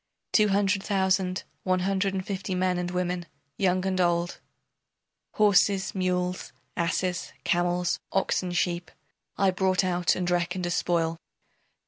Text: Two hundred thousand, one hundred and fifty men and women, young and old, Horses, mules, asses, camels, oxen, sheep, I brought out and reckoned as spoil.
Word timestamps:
Two 0.31 0.47
hundred 0.47 0.81
thousand, 0.81 1.43
one 1.61 1.81
hundred 1.81 2.15
and 2.15 2.25
fifty 2.25 2.55
men 2.55 2.79
and 2.79 2.89
women, 2.89 3.27
young 3.55 3.85
and 3.85 4.01
old, 4.01 4.39
Horses, 5.33 5.93
mules, 5.93 6.51
asses, 6.75 7.33
camels, 7.43 7.99
oxen, 8.11 8.51
sheep, 8.51 8.89
I 9.37 9.51
brought 9.51 9.83
out 9.83 10.15
and 10.15 10.27
reckoned 10.31 10.65
as 10.65 10.73
spoil. 10.73 11.17